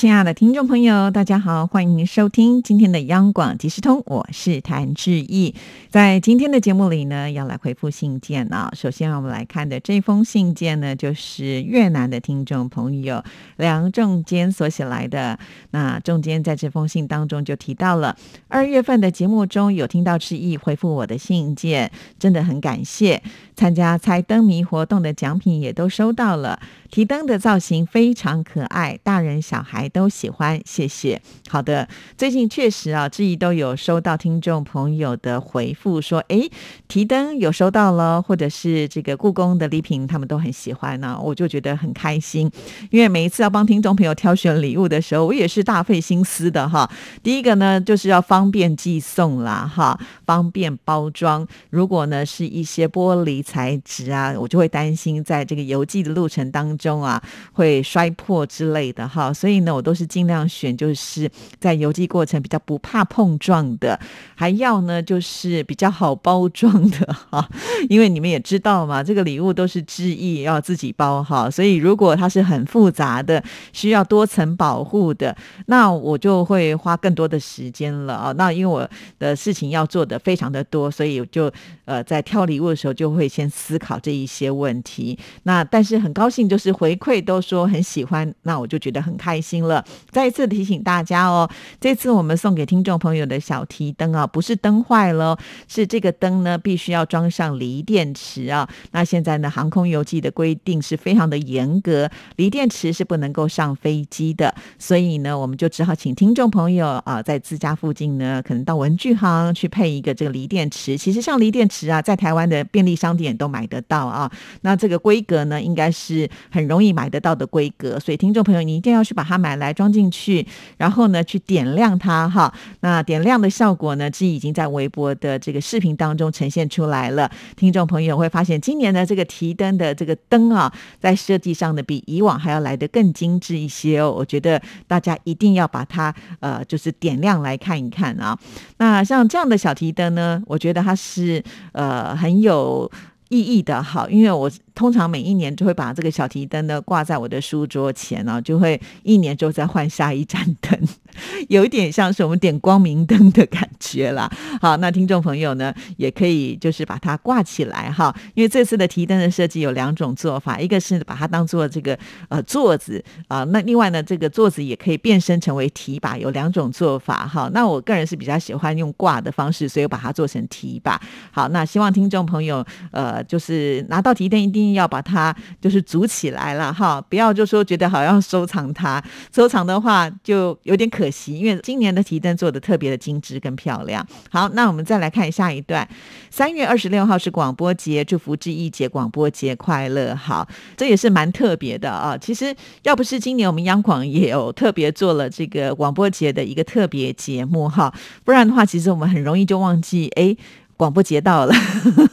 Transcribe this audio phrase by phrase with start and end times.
[0.00, 5.54] 亲爱的听众朋友，大家好，欢迎收听今天的央广即时通，我是谭志毅。
[5.90, 8.72] 在今天的节目里呢，要来回复信件啊。
[8.74, 13.22] 首先，我们来看的这封信件呢，就是越南的听众朋友
[13.58, 15.38] 梁仲坚所写来的。
[15.72, 18.16] 那仲坚在这封信当中就提到了，
[18.48, 23.22] 二月份的节目中有听到志毅回复我的信件，真的很感谢。
[23.60, 26.58] 参加猜灯谜活动的奖品也都收到了，
[26.90, 31.20] 提灯的造型非常可爱，大人小孩都喜欢，谢谢。
[31.46, 36.48] 好的，最近确实啊，志毅都有收到听众朋友的回复，说哎，
[36.88, 42.50] 提灯有收到了，或者是这个故宫的礼品，他们都很喜欢呢，我就觉得很开心。
[42.88, 46.90] 因为每一次要帮听众朋友挑选礼物的时候，我也是大费心思的哈。
[47.22, 51.46] 第一个呢，就是要方便寄送啦，哈，方便包装。
[51.68, 53.44] 如果呢是一些玻璃。
[53.50, 57.20] 材质啊，我就会担心在这个邮寄的路程当中啊，
[57.52, 63.98] 会摔破之类的哈，所以呢，我都是尽量选就是在邮寄过程比较不怕碰撞的，
[64.36, 67.48] 还要呢就是比较好包装的哈，
[67.88, 73.42] 因为你们也知道嘛，这个礼物都是致意要自己包哈，所以如果它是很复杂的，
[73.72, 78.32] 需要多层保护的，那我就会花更多的时间了啊。
[78.36, 81.50] 那因为我的事情要做的非常的多，所以就
[81.84, 83.48] 呃在挑礼物的时候就会先。
[83.60, 89.84] 思考这一些问题，那但是很高兴，就是回馈都说很喜欢，那我就觉得很开心了。
[90.10, 98.68] 再一次提醒大家哦，这次我们送给听众朋友的小提灯啊，不是灯坏了，是这个灯呢必须要装上锂电池啊。
[98.92, 110.96] 那现在呢，航空邮寄的规定是非常的严格，锂电池是不能够上飞机的，所以呢，我们就只好请听众朋友啊，在自家附近呢，可能到文具行去配一个这个锂电池。
[110.96, 113.10] 其实像锂电池啊，在台湾的便利商。
[113.22, 114.30] 点都买得到啊，
[114.62, 122.52] 那这个规格呢，应该是很容易买得到的规格，所以听众朋友，你一定要去把它买来装进去，然后呢，去点亮它哈。
[122.80, 127.30] 那点亮的效果呢，是已经在微博的这个视频当中呈现出来了。
[127.56, 134.10] 听众朋友会发现，今年的这个提灯的这个灯啊，在设计上呢，比以往还要来得更精致一些哦。
[134.10, 138.38] 我觉得大家一定要把它呃，就是点亮来看一看啊。
[138.78, 141.42] 那像这样的小提灯呢，我觉得它是
[141.72, 142.90] 呃很有。
[143.30, 144.50] 意义的好，因为我。
[144.72, 150.88] 通常每一年就会把这个小提灯呢挂在我的书桌前呢，就会一年之后再换下一盏灯，
[151.50, 154.30] 有一点像是我们点光明灯的感觉啦。
[154.62, 161.98] 好，那听众朋友呢也可以就是把它挂起来哈，因为这次的提灯的设计有两种做法，一个是把它当做这个
[162.30, 167.50] 呃座子啊，那另外呢这个座子也可以变身成为提把，有两种做法哈。
[167.52, 170.98] 那我个人是比较喜欢用挂的方式，所以我把它做成提把。
[171.30, 174.70] 好，那希望听众朋友呃就是拿到提灯一定。
[174.70, 179.02] 要把它就是组起来了哈，不要就说觉得好像收藏它，
[179.34, 184.06] 收藏的话就有点可惜，因为今年的提灯做的特别的精致跟漂亮。
[184.30, 185.86] 好，那我们再来看下一段，
[186.30, 190.14] 三月二十六号是广播节，祝福志毅节广播节快乐。
[190.14, 192.16] 好，这也是蛮特别的啊。
[192.16, 197.92] 其实要不是今年我们央广也有特别做了这个广播节的一个特别节目哈，
[198.24, 200.36] 不然的话，其实我们很容易就忘记哎。
[200.80, 201.54] 广播节到了，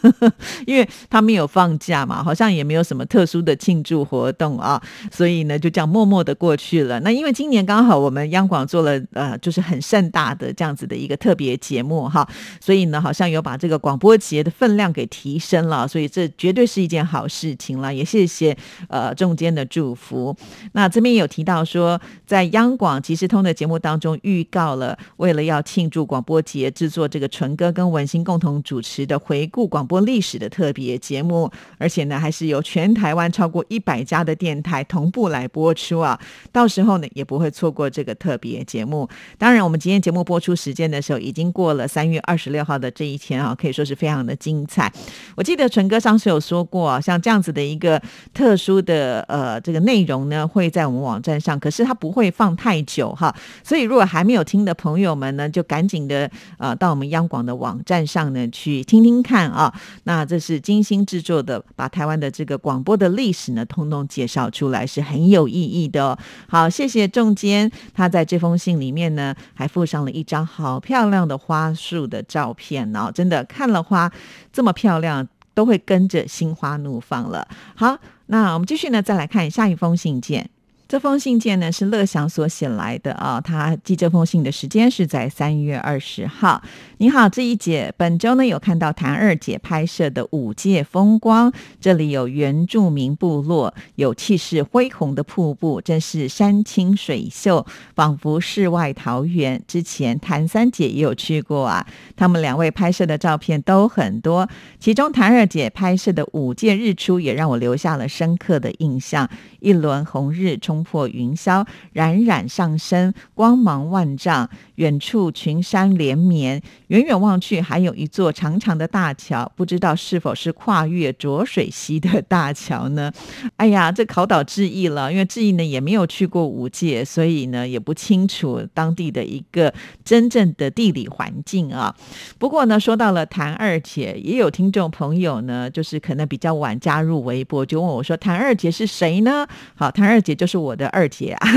[0.68, 7.00] 因为他没有放假嘛，好像也没有什么特殊的庆祝活动啊，所以呢就这样默默的过去了。
[7.00, 12.28] 那因为今年刚好我们央广做了呃，就是很盛大的这样子的一个特别节目哈，
[12.60, 17.96] 所以呢好像有把这个广播节的分量给提升了，所以这绝对是一件好事情了。
[17.96, 18.58] 也谢谢
[18.90, 20.36] 呃中间的祝福。
[20.74, 28.62] 那这边有提到说，在央广即时通的节目当中预告了，为了要庆祝广播节，制作这个纯哥跟文心共同。
[28.68, 36.20] 主持的回顾广播历史的特别节目，而且呢，还是由全台湾超过一百家的电台同步来播出啊！
[36.52, 39.08] 到时候呢，也不会错过这个特别节目。
[39.38, 44.92] 当然，我们今天节目播出时间的时候，已经过了三月二十六号的这一天啊，可以说是非常的精彩。
[45.38, 48.02] 我记得纯哥上次有说过，像这样子的一个
[48.34, 53.34] 特殊的呃这个内容呢，会在我们网站上，可是他不会放太久哈。
[53.64, 58.48] 所以，如果还没有听的朋友们呢，就赶紧的呃到我们央广的网站上呢。
[58.50, 59.72] 去听听看啊，
[60.06, 66.18] 那这是精心制作的，把台湾的这个广播的历史呢，通通介绍出来，是很有意义的。
[66.48, 74.12] 好，谢谢仲坚，他在这封信里面呢，还附上了一张好漂亮的花束的照片哦，真的看了花
[74.52, 77.48] 这么漂亮，都会跟着心花怒放了。
[77.76, 77.98] 好。
[78.30, 80.50] 那我们继续呢，再来看下一封信件。
[80.88, 86.62] 这封信件呢是乐祥所写来的啊，他寄这封信的时间是在三月二十号。
[87.00, 91.52] 你好，这一姐本周呢有看到谭二姐拍摄的五界风光，
[91.82, 99.62] 这里有原住民部落，有气势恢宏的瀑布，真是山清水秀，仿佛世外桃源。
[99.68, 101.86] 之前谭三姐也有去过啊，
[102.16, 104.48] 他们两位拍摄的照片都很多，
[104.80, 109.30] 其中谭二姐拍摄的五界日出也让我留下了深刻的印象，
[109.60, 110.77] 一轮红日冲。
[110.78, 114.48] 冲破云霄，冉冉上升，光芒万丈。
[114.76, 123.12] 远处群山连绵，远远望去，还有一座长长的大桥，不知道是否是跨越浊水溪的大桥呢？
[123.58, 129.74] 哎呀，这考倒志毅了，因为志毅呢也没有去过五界，所以呢也不清楚当地的一个
[130.06, 131.96] 真正的地理环境啊。
[132.38, 141.48] 不过呢，说到了谭二姐，也有听众朋友呢，就是可能比较晚加入微博，就问我说：“谭二姐是谁呢？”好，谭二姐就是我我的二姐啊，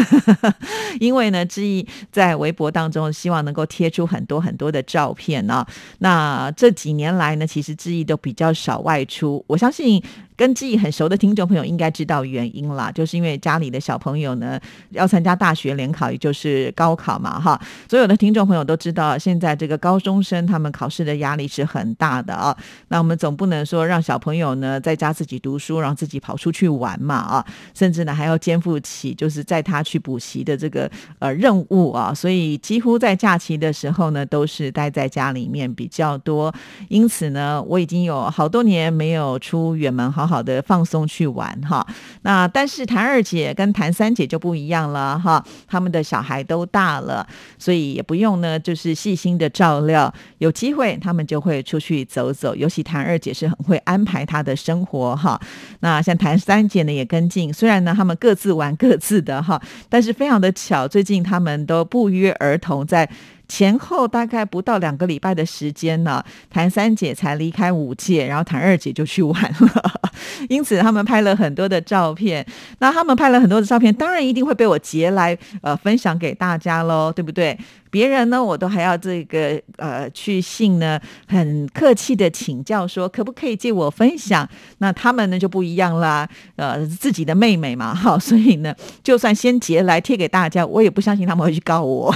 [1.00, 3.00] 因为呢，志毅在微博当中。
[3.12, 5.66] 希望能够贴出很多很多的照片呢。
[5.98, 9.44] 那这几年来呢，其实志毅都比较少外出。
[9.48, 10.02] 我相信。
[10.40, 14.58] 跟志毅很熟的听众朋友应该知道原因啦，就是因为家里的小朋友呢
[14.88, 17.60] 要参加大学联考，也就是高考嘛，哈。
[17.90, 22.56] 所有的听众朋友都知道，现在这个高中生他们考试的压力是很大的啊。
[22.88, 27.44] 那我们总不能说让小朋友呢在家自己读书，然后自己跑出去玩嘛，啊，
[27.74, 32.14] 甚至呢还要肩负起就是载他去补习的这个呃任务啊。
[32.14, 36.50] 所以几乎在假期的时候呢，都是待在家里面比较多。
[36.88, 40.29] 因此呢，我已经有好多年没有出远门哈。
[40.30, 41.84] 好的，放松去玩哈。
[42.22, 47.26] 那但是谭二姐跟谭三姐就不一样了哈，他们的小孩都大了，
[47.58, 50.12] 所以也不用呢，就是细心的照料。
[50.38, 55.40] 有机会他们就会出去走走，尤其谭二姐是很会安排她的生活哈。
[55.80, 63.10] 那像谭三姐呢也跟进，虽然呢他们各自玩各自的哈，但是非常的巧，最近他们都不约而同在。
[63.50, 70.00] 前后大概不到两个礼拜的时间呢，谭三姐才离开五届，然后谭二姐就去玩了。
[70.48, 72.46] 因此他们拍了很多的照片，
[72.78, 77.58] 那他们拍了很多的照片，当然一定会被我截来呃分享给大家喽，对不对？
[77.90, 84.48] 别人呢，我都还要这个呃去信呢，很客气的请教说可不可以借我分享？
[84.78, 92.14] 那他们呢就不一样啦，呃自己的妹妹嘛，哈，所以呢，就算先截来贴给大家，我也不相信他们会去告我。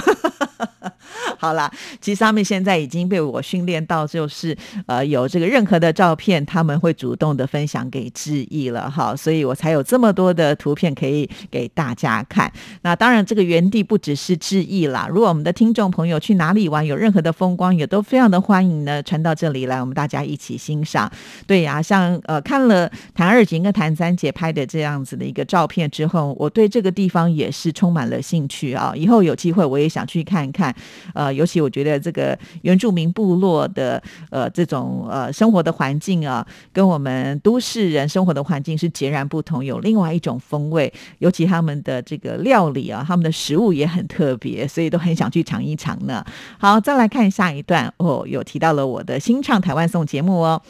[1.37, 4.55] 好啦，其实他们现在已经被我训练到，就是
[4.85, 12.51] 呃有这个任何的照片，他们会主动的分享给志毅了哈，所以我才有这么多的图片可以给大家看。
[12.81, 21.11] 那当然，这个原地不只是志毅啦，如果我们的听众朋友去哪里玩，有任何的风光，也都非常的欢迎呢，传到这里来，我们大家一起欣赏。
[21.45, 30.73] 对呀，像呃看了谭二姐跟谭三姐拍的这样子的一个照片之后，我对这个地方也是充满了兴趣啊，以后有机会我也想去看看。
[31.13, 40.91] 呃，尤其我觉得这个原住民部落的呃这种呃生活的环境啊，跟我们都市人生活的环境是截然不同，有另外一种风味。
[41.19, 46.23] 尤其他们的这个料理啊，他们的食物也很特别，所以都很想去尝一尝呢。
[46.57, 50.61] 好，再来看下一段哦，有提到了我的新唱台湾颂节目哦。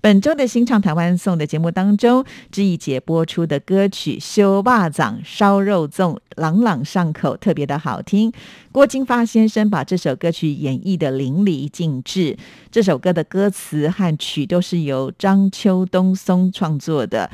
[0.00, 8.32] 本周的新唱台湾颂的节目当中，这一节播出的歌曲《修霸掌烧肉粽》，朗朗上口，特别的好听。
[8.72, 12.36] 郭金发先生把这首歌曲演绎的淋漓尽致。
[12.70, 17.30] 这首歌的歌词和曲都是由张秋东松创作的。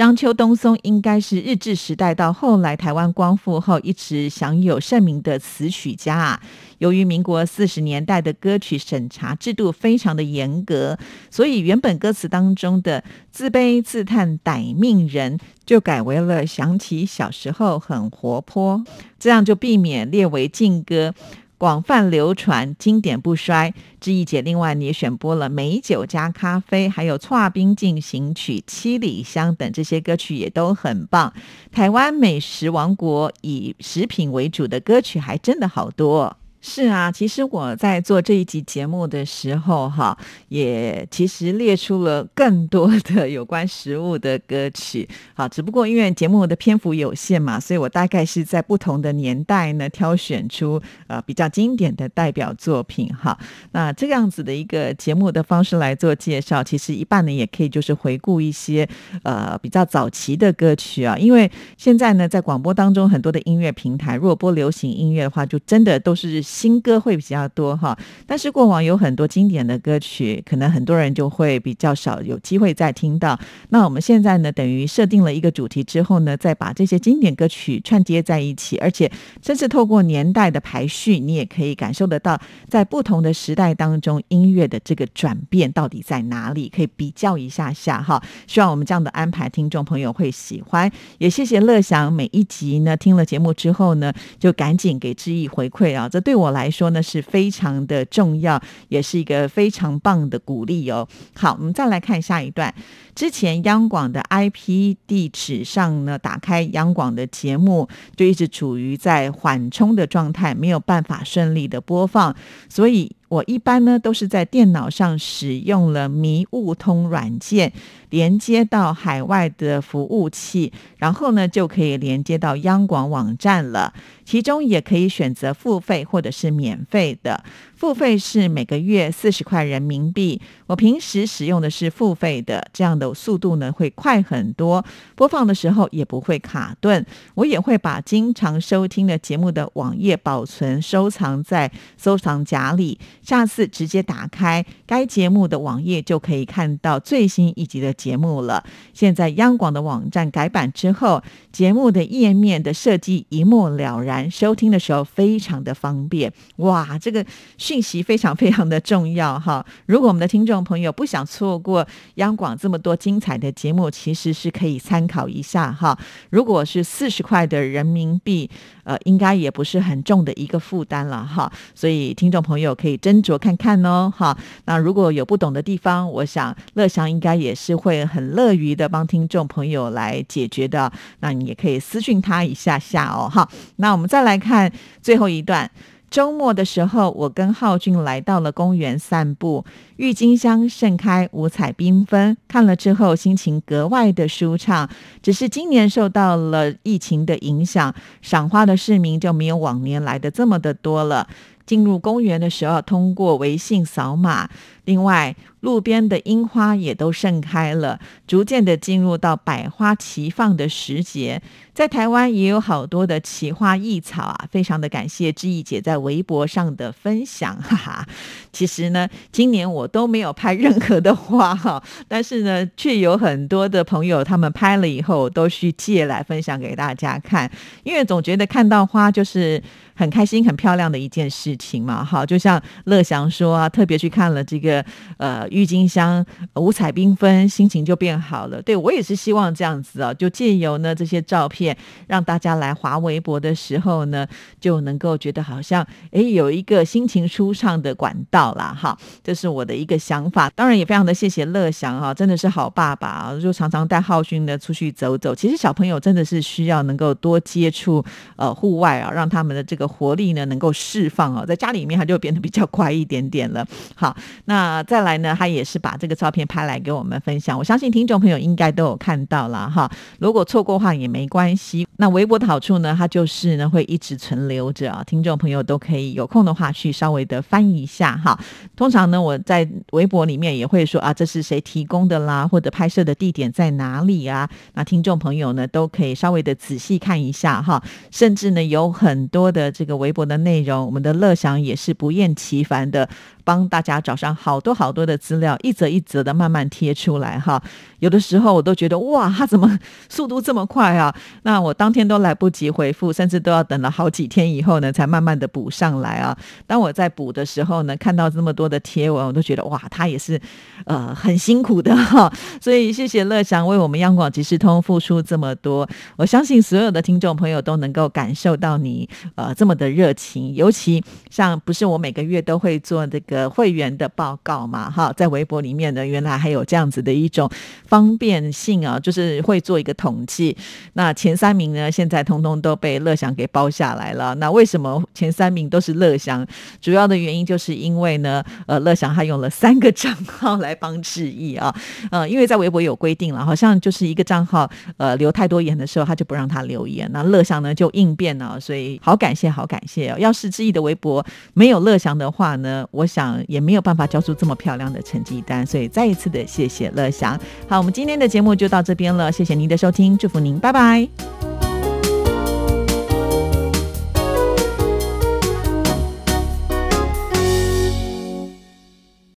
[0.00, 6.42] 张秋东松应该是日治时代到后来台湾光复后一直享有盛名的词曲家啊。
[6.78, 10.98] 由于民国四十年代的歌曲审查制度非常的严格，
[11.30, 18.82] 所以原本歌词当中的“自卑自叹歹命人”就改为了想起小时候很活泼，
[19.18, 21.12] 这样就避免列为禁歌。
[21.60, 23.74] 广泛流传，经典不衰。
[24.00, 31.30] 志毅姐，另外你也选播了《美酒加咖啡》，还有《跨冰进行曲》《七里香》等这些歌曲也都很棒。
[31.70, 36.34] 台湾美食王国以食品为主的歌曲还真的好多。
[36.62, 40.16] 是啊，其实我在做这一集节目的时候，哈，
[40.48, 53.38] 也其实列出了更多的有关食物的歌曲，好，只不过因为节目的篇幅有限嘛，所以我大概是在不同的年代呢挑选出呃比较经典的代表作品，哈。
[53.72, 58.86] 那这样子的一个节目的方式来做介绍，其实一半呢也可以就是回顾一些
[59.22, 66.44] 呃比较早期的歌曲啊，因为现在呢在广播当中很多的音乐平台，如果播流行音乐的话，就真的都是。
[66.50, 67.96] 新歌会比较多哈。
[68.26, 73.38] 但是过往有很多经典的歌曲，可能很多人就会比较少有机会再听到。
[73.68, 88.20] 那我们现在呢，等于设定了一个主题之后呢，再把这些经典歌曲串接在一起，而且甚至透过年代的排序，你也可以感受得到，在不同的时代当中，音乐的这个转变到底在哪里，可以比较一下下哈。
[88.46, 90.90] 希望我们这样的安排，听众朋友会喜欢。
[91.18, 101.06] 也谢谢乐祥，每一集呢听了节目之后呢，就赶紧给志毅回馈啊，这对我来说呢是非常的重要，也是一个非常棒的鼓励哦。
[101.34, 102.74] 好，我们再来看下一段。
[103.14, 112.34] 之前央广的 IP 地址上呢，打开央广的节目，就一直处于在缓冲的状态，没有办法顺利的播放，
[112.68, 117.72] 所以我一般呢都是在电脑上使用了迷雾通软件。
[118.10, 123.94] 连接到海外的服务器，然后呢就可以连接到央广网站了。
[124.24, 127.44] 其中也可以选择付费或者是免费的。
[127.76, 130.40] 付费是每个月四十块人民币。
[130.66, 134.84] 我平时使用的是付费的，这样的速度呢会快很多，
[135.14, 137.06] 播放的时候也不会卡顿。
[137.36, 147.90] 我也会把经常收听的节目的网页保存收藏在收藏夹里，下次直接打开该节目的网页就可以看到最新一集的。
[148.00, 151.22] 节目了，现在央广的网站改版之后，
[151.52, 156.32] 节目的页面的设计一目了然，收听的时候非常的方便。
[156.56, 157.22] 哇，这个
[157.58, 159.62] 讯息非常非常的重要哈！
[159.84, 165.98] 如果我们的听众朋友不想错过央广这么多精彩的节目，其实是可以参考一下哈。
[166.30, 168.48] 如果是四十块的人民币。
[168.82, 174.36] 呃，应该也不是很重的一个负担了哈，所以听众朋友可以斟酌看看哦哈。
[174.66, 180.92] 那如果有不懂的地方，我想乐祥应该也是会很乐于的帮听众朋友来解决的。
[181.20, 183.48] 那你也可以私讯他一下下哦哈。
[183.76, 184.70] 那我们再来看
[185.02, 185.70] 最后一段。
[186.10, 189.64] 周末的时候，我跟浩俊来到了公园散步，
[189.96, 194.88] 郁金香盛开，五彩缤纷，看了之后心情格外的舒畅。
[195.22, 201.28] 只是今年受到了疫情的影响，赏花的市民就没有往年来的这么的多了。
[201.70, 204.50] 进入公园的时候，通过微信扫码。
[204.86, 211.40] 另外，路边的樱花也都盛开了，逐渐的进入到百花齐放的时节。
[211.72, 218.04] 在台湾也有好多的奇花异草啊，非常的感谢志毅姐在微博上的分享，哈哈。
[218.52, 227.48] 其实呢，今年我都没有拍任何的花哈，但是呢，却有很多的朋友他们拍了以后都去借来分享给大家看，
[227.84, 229.62] 因为总觉得看到花就是
[229.94, 232.02] 很开心、很漂亮的一件事情嘛。
[232.02, 234.82] 哈，就像乐祥说啊，特别去看了这个
[235.18, 236.24] 呃郁金香，
[236.54, 238.62] 五彩缤纷，心情就变好了。
[238.62, 241.76] 对我也是希望这样子啊，就借由呢这些照片。
[242.06, 244.26] 让大家来划微博的时候呢，
[244.58, 248.74] 就能够觉得好像哎有一个心情舒畅的管道啦。
[248.74, 250.48] 哈，这是我的一个想法。
[250.56, 255.34] 当然也非常的谢谢乐祥哈，真的是好爸爸啊，就常常带浩勋呢出去走走。
[255.34, 258.02] 其实小朋友真的是需要能够多接触
[258.36, 263.66] 呃户外啊，让他们的这个活力呢能够释放啊，在家里面他就变得比较乖一点点了。
[263.96, 269.90] 好，那再来呢，他也是把这个照片拍来给我们分享，我相信听众朋友应该都有看到了哈。
[270.20, 271.86] 如果错过话也没关系。
[271.96, 272.94] 那微博的好处呢？
[272.96, 278.38] 它就是呢会一直存留着啊，听众朋友都可以有空的话去稍微的翻一下哈。
[278.76, 284.48] 通常呢我在微博里面也会说啊，这是谁提供的啦，或者拍摄的地点在哪里啊？
[284.74, 287.82] 那听众朋友呢都可以稍微的仔细看一下哈。
[288.10, 293.08] 甚至呢有很多的这个微博的内容，我们的乐享也是不厌其烦的。
[293.42, 297.60] 帮大家找上好多好多的资料，一则一则的慢慢贴出来哈。
[297.98, 299.76] 有的时候我都觉得哇，他怎么
[300.08, 301.12] 速度这么快啊？
[301.42, 306.36] 那我当天都来不及回复，甚至都要等了好几天以后呢，才慢慢的补上来啊。
[306.66, 310.40] 当我在补的时候呢，看到这么多的贴文，我都觉得哇，他也是
[310.84, 312.32] 呃很辛苦的哈。
[312.60, 323.50] 所以谢谢乐祥为我们央广即时通付出这么多，我相信所有的听众朋友都能够感受到你呃这么的热情，尤其像不是我每个月都会做这个。
[323.50, 327.50] 会员的报告嘛，哈，在微博里面呢，原来还有这样子的一种
[327.84, 330.56] 方便性啊，就是会做一个统计。
[330.92, 334.34] 那前三名呢，现在通通都被乐享给包下来了。
[334.36, 336.46] 那为什么前三名都是乐享？
[336.80, 341.74] 主要的原因就是因为呢，呃，乐享他用了三个账号来帮志毅啊，
[342.10, 347.10] 呃，因为在微博有规定了，好像就是一个账号呃留太多言的时候，他就不让他留言。
[347.12, 350.16] 那乐享呢就应变了，所以好感谢，好感谢哦。
[350.18, 351.09] 要是志毅的微博
[351.54, 353.30] 没有乐祥的话呢，我想。
[353.48, 357.38] 也没有办法交出这么漂亮的成绩单，所以再一次的谢谢乐祥。
[357.68, 361.69] 好，我们今天的节目就到这边了，谢谢您的收听，祝福您，拜拜。